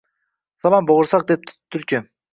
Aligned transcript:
—Salom, 0.63 0.87
bo’g’irsoq,— 0.93 1.27
debdi 1.33 1.57
tulki 1.77 2.01